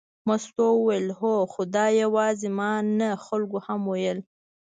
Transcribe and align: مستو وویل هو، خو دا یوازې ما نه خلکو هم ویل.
مستو 0.27 0.65
وویل 0.75 1.07
هو، 1.19 1.33
خو 1.51 1.61
دا 1.75 1.85
یوازې 2.03 2.49
ما 2.57 2.71
نه 2.99 3.09
خلکو 3.25 3.57
هم 3.65 3.81
ویل. 3.91 4.19